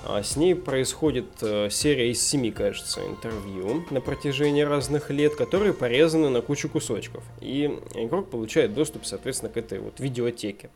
[0.05, 5.75] А с ней происходит э, серия из семи, кажется, интервью на протяжении разных лет, которые
[5.75, 7.23] порезаны на кучу кусочков.
[7.41, 10.71] И игрок получает доступ, соответственно, к этой вот видеотеке.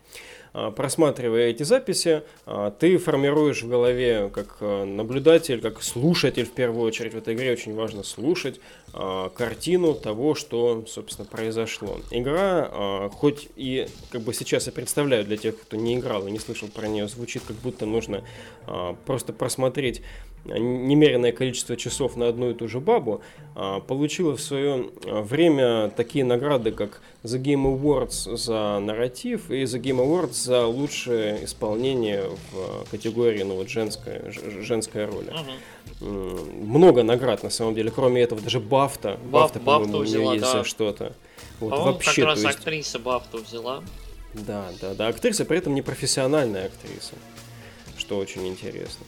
[0.55, 6.53] А, просматривая эти записи, а, ты формируешь в голове как а, наблюдатель, как слушатель в
[6.53, 7.13] первую очередь.
[7.13, 8.61] В этой игре очень важно слушать
[8.93, 11.99] картину того, что, собственно, произошло.
[12.13, 16.39] Игра, хоть и как бы сейчас я представляю для тех, кто не играл и не
[16.39, 18.23] слышал про нее, звучит как будто нужно
[19.05, 20.01] просто просмотреть
[20.45, 23.23] немеренное количество часов на одну и ту же бабу,
[23.55, 29.63] а, получила в свое а, время такие награды, как The Game Awards за нарратив и
[29.63, 34.31] The Game Awards за лучшее исполнение в категории ну, вот, женская,
[34.61, 35.27] женская роль.
[35.27, 36.53] Uh-huh.
[36.63, 37.91] Много наград, на самом деле.
[37.91, 39.19] Кроме этого, даже Бафта.
[39.31, 40.53] Бафта, по-моему, у нее есть да.
[40.53, 41.13] за что-то.
[41.61, 42.59] Вот, вообще, как раз есть...
[42.59, 43.83] актриса Бафту взяла.
[44.35, 45.09] Да, да, да.
[45.09, 47.15] Актриса при этом не профессиональная актриса,
[47.97, 49.07] что очень интересно.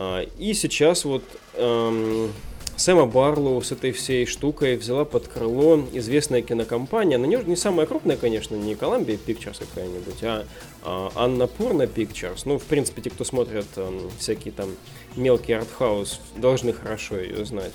[0.00, 2.32] А, и сейчас вот эм,
[2.76, 7.16] Сэма Барлоу с этой всей штукой взяла под крыло известная кинокомпания.
[7.16, 10.44] Она не, не самая крупная, конечно, не Columbia Pictures какая-нибудь, а,
[10.84, 12.42] а Анна Пурна Pictures.
[12.44, 14.68] Ну, в принципе, те, кто смотрят э, всякие там
[15.16, 17.72] мелкий артхаус, должны хорошо ее знать.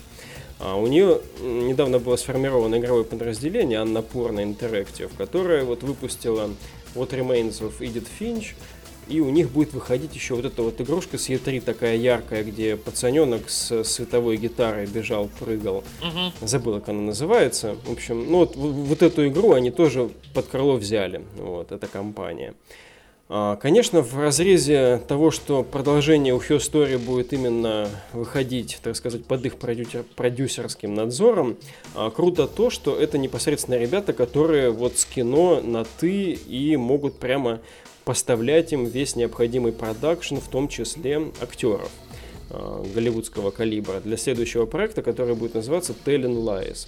[0.60, 6.50] А у нее недавно было сформировано игровое подразделение Анна Пурна Interactive, которое вот выпустила
[6.96, 8.54] What Remains of Edith Finch,
[9.08, 12.76] и у них будет выходить еще вот эта вот игрушка с Е3 такая яркая, где
[12.76, 15.84] пацаненок с световой гитарой бежал, прыгал.
[16.02, 16.48] Угу.
[16.48, 17.76] Забыл, как она называется.
[17.86, 21.22] В общем, ну вот, вот эту игру они тоже под крыло взяли.
[21.38, 22.54] Вот, эта компания.
[23.30, 29.26] А, конечно, в разрезе того, что продолжение у Her Story будет именно выходить, так сказать,
[29.26, 31.58] под их продюсерским надзором,
[31.96, 37.18] а, круто то, что это непосредственно ребята, которые вот с кино на «ты» и могут
[37.18, 37.62] прямо
[38.06, 41.92] поставлять им весь необходимый продакшн, в том числе актеров
[42.50, 46.88] э, голливудского калибра для следующего проекта, который будет называться Telling Lies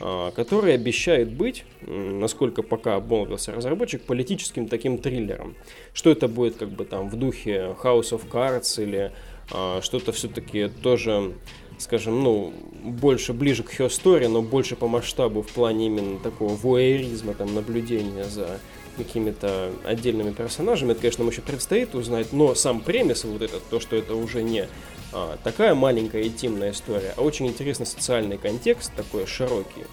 [0.00, 5.54] э, который обещает быть, насколько пока обмолвился разработчик, политическим таким триллером.
[5.92, 9.12] Что это будет как бы там в духе House of Cards или
[9.52, 11.34] э, что-то все-таки тоже,
[11.78, 12.52] скажем, ну,
[12.82, 18.24] больше ближе к Her но больше по масштабу в плане именно такого вуайеризма, там, наблюдения
[18.24, 18.58] за
[18.96, 23.80] какими-то отдельными персонажами, это, конечно, нам еще предстоит узнать, но сам премис, вот этот, то,
[23.80, 24.68] что это уже не
[25.12, 29.84] а, такая маленькая интимная история, а очень интересный социальный контекст, такой широкий,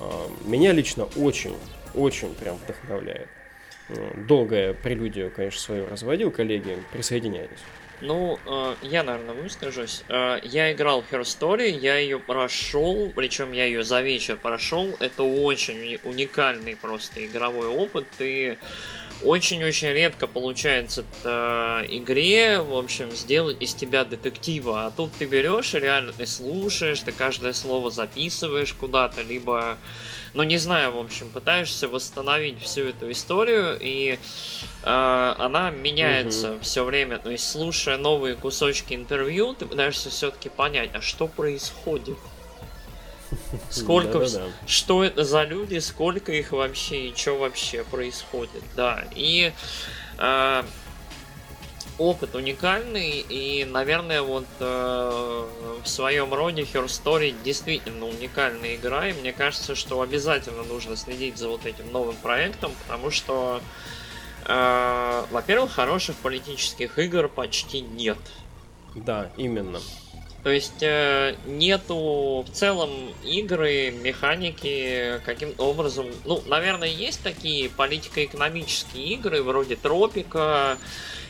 [0.00, 1.54] а, меня лично очень,
[1.94, 3.28] очень прям вдохновляет.
[4.16, 7.58] Долгое прелюдию, конечно, свою разводил, коллеги, присоединяйтесь.
[8.00, 10.04] Ну, э, я, наверное, выскажусь.
[10.08, 14.96] Э, я играл Her Story, я ее прошел, причем я ее за вечер прошел.
[15.00, 18.06] Это очень уникальный просто игровой опыт.
[18.16, 18.56] Ты
[19.24, 24.86] очень-очень редко получается в игре, в общем, сделать из тебя детектива.
[24.86, 29.78] А тут ты берешь и реально ты слушаешь, ты каждое слово записываешь куда-то, либо
[30.32, 34.18] ну не знаю, в общем, пытаешься восстановить всю эту историю, и
[34.82, 36.60] э, она меняется угу.
[36.60, 37.18] все время.
[37.18, 42.18] То есть, слушая новые кусочки интервью, ты пытаешься все-таки понять, а что происходит.
[43.70, 44.26] Сколько,
[44.66, 49.04] что это за люди, сколько их вообще и что вообще происходит, да.
[49.14, 49.52] И
[50.18, 50.62] э,
[51.98, 55.46] опыт уникальный, и, наверное, вот э,
[55.84, 61.38] в своем роде Her Story действительно уникальная игра, и мне кажется, что обязательно нужно следить
[61.38, 63.60] за вот этим новым проектом, потому что
[64.46, 68.18] Э, во-первых, хороших политических игр почти нет.
[68.94, 69.80] Да, именно.
[70.42, 72.90] То есть э, нету в целом
[73.24, 76.06] игры, механики каким-то образом.
[76.24, 80.78] Ну, наверное, есть такие политико-экономические игры вроде Tropico,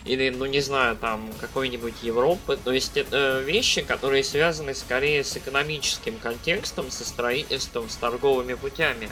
[0.05, 2.59] или, ну не знаю, там какой-нибудь Европы.
[2.63, 9.09] То есть это вещи, которые связаны скорее с экономическим контекстом, со строительством, с торговыми путями.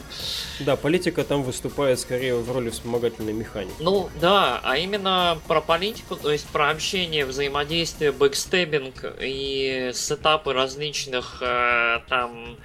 [0.61, 3.77] Да, политика там выступает скорее в роли вспомогательной механики.
[3.81, 10.53] Ну да, а именно про политику, то есть про общение, взаимодействие, backstabbing и setup ы
[10.53, 12.57] различных э, там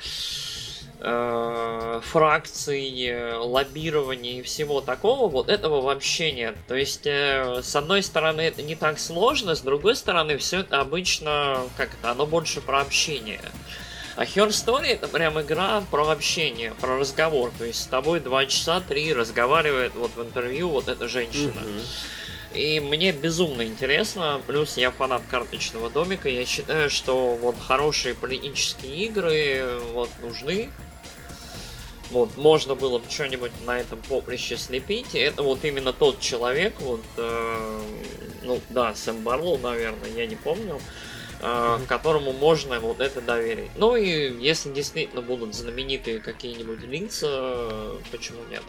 [1.03, 6.55] э, фракций, э, лоббирования и всего такого, вот этого вообще нет.
[6.67, 10.79] То есть, э, с одной стороны, это не так сложно, с другой стороны, все это
[10.79, 13.41] обычно, как это, оно больше про общение.
[14.15, 17.51] А Her Story это прям игра про общение, про разговор.
[17.57, 21.59] То есть с тобой два часа, три разговаривает вот в интервью вот эта женщина.
[21.59, 22.13] Mm-hmm.
[22.53, 29.05] И мне безумно интересно, плюс я фанат карточного домика, я считаю, что вот хорошие политические
[29.05, 30.69] игры вот нужны,
[32.11, 35.15] вот, можно было бы что-нибудь на этом поприще слепить.
[35.15, 37.81] Это вот именно тот человек, вот, э,
[38.43, 40.79] ну да, Сэм Барлоу, наверное, я не помню,
[41.41, 43.71] э, которому можно вот это доверить.
[43.75, 48.63] Ну и если действительно будут знаменитые какие-нибудь лица, почему нет?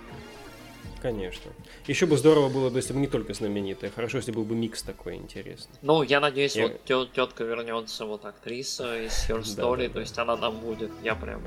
[1.04, 1.50] Конечно.
[1.86, 3.92] Еще бы здорово было бы, если бы не только знаменитые.
[3.94, 5.76] Хорошо, если был бы микс такой интересный.
[5.82, 6.68] Ну, я надеюсь, я...
[6.68, 10.56] вот тет, тетка вернется, вот актриса из Her Story, да, да, то есть она там
[10.60, 10.90] будет.
[11.02, 11.42] Я прям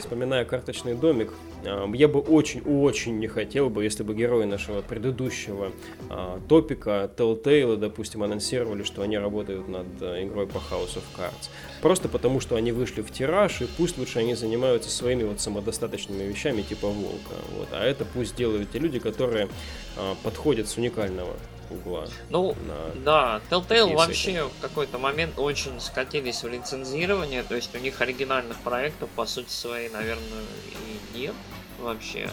[0.00, 1.32] Вспоминая карточный домик,
[1.64, 5.70] а, я бы очень-очень не хотел бы, если бы герои нашего предыдущего
[6.10, 11.50] а, топика Telltale, допустим, анонсировали, что они работают над а, игрой по House of Cards.
[11.82, 16.24] Просто потому, что они вышли в тираж, и пусть лучше они занимаются своими вот самодостаточными
[16.24, 17.34] вещами типа Волка.
[17.56, 17.68] Вот.
[17.72, 19.48] А это пусть делают те люди, которые
[20.22, 21.36] подходят с уникального
[21.70, 22.06] угла.
[22.30, 27.78] Ну, на да, Telltale вообще в какой-то момент очень скатились в лицензирование, то есть у
[27.78, 30.42] них оригинальных проектов, по сути своей, наверное,
[31.14, 31.34] и нет
[31.80, 32.30] вообще.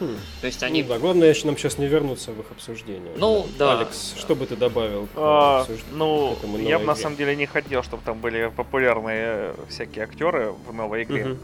[0.00, 0.16] Хм.
[0.40, 0.82] То есть они...
[0.82, 3.12] Ну, да, главное, еще нам сейчас не вернуться в их обсуждение.
[3.16, 3.78] Ну, да.
[3.78, 4.20] Алекс, да.
[4.20, 5.80] что бы ты добавил к а, обсуж...
[5.92, 10.72] Ну, я бы на самом деле не хотел, чтобы там были популярные всякие актеры в
[10.72, 11.26] новой игре.
[11.26, 11.38] Угу.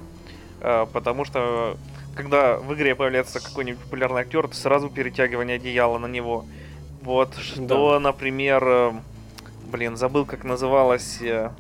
[0.61, 1.77] А, потому что
[2.17, 6.47] когда в игре появляется какой-нибудь популярный актер, то сразу перетягивание одеяла на него.
[7.03, 8.01] Вот, что, да.
[8.01, 8.93] например, э,
[9.71, 11.51] блин, забыл, как называлась э,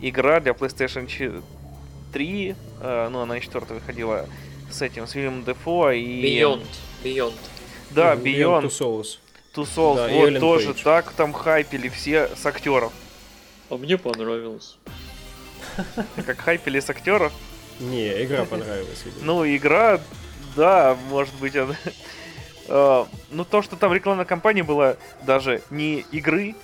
[0.00, 1.42] игра для PlayStation
[2.12, 4.26] 3, э, ну, она и 4 выходила
[4.70, 6.22] с этим, с Вильямом Дефо и...
[6.22, 6.66] Beyond,
[7.04, 7.34] Beyond.
[7.90, 8.22] Да, Beyond.
[8.22, 9.18] Beyond Two Souls.
[9.54, 10.82] Two Souls, да, вот тоже Page.
[10.84, 12.92] так там хайпили все с актеров.
[13.70, 14.78] А мне понравилось.
[16.26, 17.32] Как хайпили с актеров?
[17.80, 19.04] Не, игра понравилась.
[19.22, 20.00] Ну, игра,
[20.56, 21.76] да, может быть, она...
[22.68, 26.54] Э, ну, то, что там рекламная кампания была даже не игры,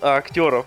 [0.00, 0.66] а актеров.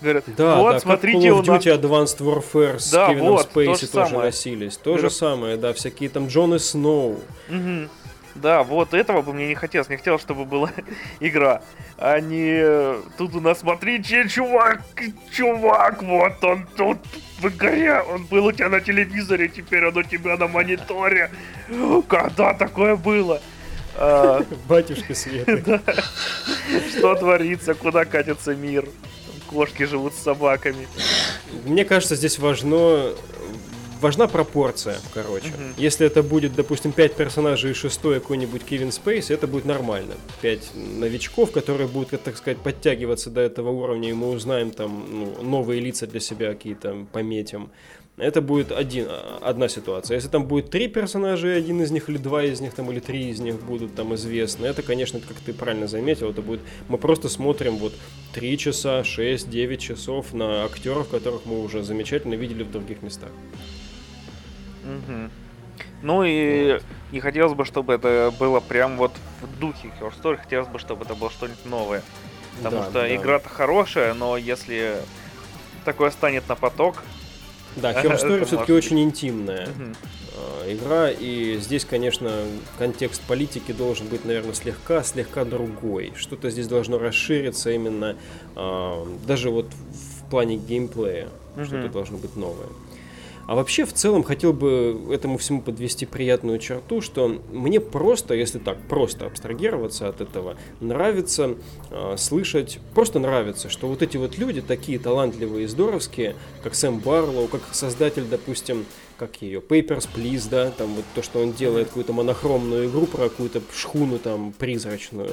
[0.00, 3.42] Говорят, да, вот, да, смотрите, как Call of Duty Advanced Warfare с да, Кевином вот,
[3.42, 4.26] Спейси то тоже самое.
[4.26, 4.76] носились.
[4.78, 5.10] То Говорят...
[5.10, 7.20] же самое, да, всякие там Джоны Сноу.
[7.50, 7.88] Угу.
[8.36, 9.88] Да, вот этого бы мне не хотелось.
[9.88, 10.70] Не хотелось, чтобы была
[11.20, 11.62] игра.
[11.98, 12.98] А не...
[13.18, 14.80] Тут у нас, смотрите, чувак,
[15.32, 16.98] чувак, вот он тут
[17.40, 18.00] в игре.
[18.00, 21.30] Он был у тебя на телевизоре, теперь он у тебя на мониторе.
[22.08, 23.42] Когда такое было?
[24.00, 25.82] А, Батюшка Света.
[26.96, 28.88] Что творится, куда катится мир?
[29.46, 30.88] Кошки живут с собаками.
[31.64, 33.12] Мне кажется, здесь важно
[34.00, 35.48] важна пропорция, короче.
[35.48, 35.74] Угу.
[35.76, 40.14] Если это будет, допустим, 5 персонажей и шестой какой-нибудь Кевин Спейс, это будет нормально.
[40.40, 45.42] 5 новичков, которые будут, так сказать, подтягиваться до этого уровня, и мы узнаем там ну,
[45.42, 47.70] новые лица для себя какие-то пометим
[48.20, 49.08] это будет один,
[49.40, 50.16] одна ситуация.
[50.16, 53.00] Если там будет три персонажа, и один из них или два из них, там, или
[53.00, 56.60] три из них будут там известны, это, конечно, как ты правильно заметил, это будет...
[56.88, 57.94] Мы просто смотрим вот
[58.32, 63.30] три часа, шесть, девять часов на актеров, которых мы уже замечательно видели в других местах.
[64.84, 65.30] Угу.
[66.02, 66.80] Ну и
[67.12, 69.12] не хотелось бы, чтобы это было прям вот
[69.42, 72.02] в духе Her Story, хотелось бы, чтобы это было что-нибудь новое.
[72.56, 73.14] Потому да, что да.
[73.14, 74.96] игра-то хорошая, но если
[75.84, 77.02] такое станет на поток,
[77.76, 82.30] да, Her Story все-таки очень интимная э, игра, и здесь, конечно,
[82.78, 86.12] контекст политики должен быть, наверное, слегка, слегка другой.
[86.16, 88.16] Что-то здесь должно расшириться именно
[88.56, 91.28] э, даже вот в плане геймплея.
[91.64, 92.68] Что-то должно быть новое.
[93.50, 98.60] А вообще, в целом, хотел бы этому всему подвести приятную черту, что мне просто, если
[98.60, 101.56] так, просто абстрагироваться от этого, нравится
[101.90, 107.00] э, слышать, просто нравится, что вот эти вот люди, такие талантливые и здоровские, как Сэм
[107.00, 108.86] Барлоу, как создатель, допустим,
[109.16, 113.28] как ее, Papers, Please, да, там вот то, что он делает какую-то монохромную игру про
[113.28, 115.32] какую-то шхуну там призрачную.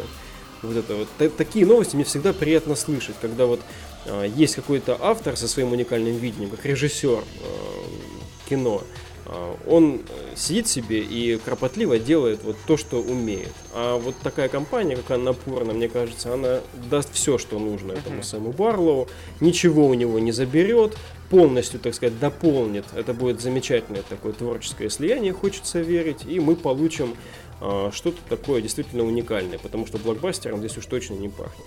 [0.63, 1.07] Вот это вот.
[1.19, 3.59] Т- такие новости мне всегда приятно слышать, когда вот
[4.07, 8.06] э, есть какой-то автор со своим уникальным видением, как режиссер э,
[8.49, 8.83] кино,
[9.25, 10.01] э, он
[10.35, 13.53] сидит себе и кропотливо делает вот то, что умеет.
[13.73, 18.23] А вот такая компания, как Анна Пурна, мне кажется, она даст все, что нужно этому
[18.23, 19.07] самому Барлоу,
[19.39, 20.97] ничего у него не заберет,
[21.29, 22.85] полностью, так сказать, дополнит.
[22.95, 27.15] Это будет замечательное такое творческое слияние, хочется верить, и мы получим
[27.61, 31.65] э, что-то такое действительно уникальное, потому что блокбастером здесь уж точно не пахнет.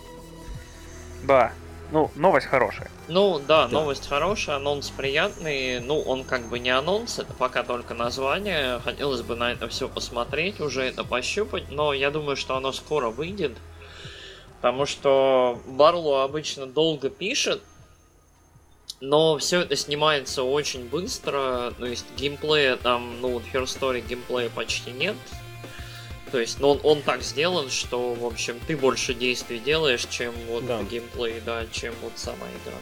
[1.24, 1.52] Да,
[1.92, 2.90] ну, новость хорошая.
[3.08, 5.80] Ну да, да, новость хорошая, анонс приятный.
[5.80, 8.80] Ну, он как бы не анонс, это пока только название.
[8.80, 13.08] Хотелось бы на это все посмотреть, уже это пощупать, но я думаю, что оно скоро
[13.08, 13.56] выйдет.
[14.60, 17.62] Потому что Барло обычно долго пишет,
[19.00, 24.92] но все это снимается очень быстро, то есть геймплея там, ну, First Story геймплея почти
[24.92, 25.16] нет.
[26.30, 30.32] То есть, ну, он, он так сделан, что, в общем, ты больше действий делаешь, чем
[30.48, 30.82] вот да.
[30.82, 32.76] геймплей, да, чем вот сама игра.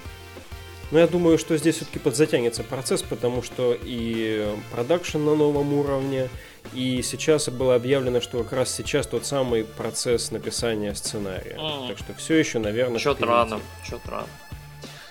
[0.91, 6.31] Но я думаю, что здесь все-таки подзатянется процесс, потому что и продакшн на новом уровне,
[6.73, 11.57] и сейчас было объявлено, что как раз сейчас тот самый процесс написания сценария.
[11.59, 11.89] Mm.
[11.89, 14.29] Так что все еще, наверное, Чё-то рано, чё-то рано.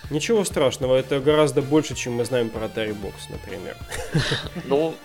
[0.10, 3.76] Ничего страшного, это гораздо больше, чем мы знаем про Atari Box, например.
[4.66, 4.96] Ну,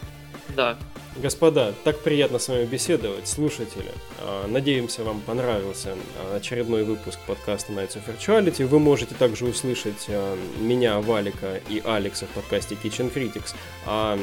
[0.50, 0.78] да.
[1.16, 3.92] Господа, так приятно с вами беседовать, слушатели.
[4.20, 8.64] А, надеемся, вам понравился а, очередной выпуск подкаста Nights of Virtuality.
[8.64, 13.54] Вы можете также услышать а, меня, Валика и Алекса в подкасте Kitchen Critics,
[13.84, 14.18] а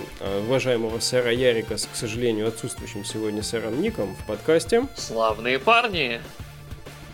[0.47, 4.87] уважаемого сэра Ярика с, к сожалению, отсутствующим сегодня сэром Ником в подкасте.
[4.95, 6.19] Славные парни!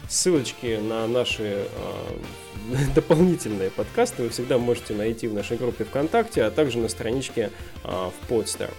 [0.07, 1.67] Ссылочки на наши
[2.95, 7.51] дополнительные подкасты вы всегда можете найти в нашей группе ВКонтакте, а также на страничке
[7.83, 8.69] в Podster.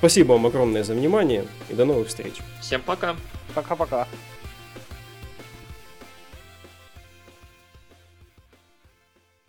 [0.00, 2.32] Спасибо вам огромное за внимание и до новых встреч.
[2.62, 3.16] Всем пока.
[3.54, 4.08] Пока-пока.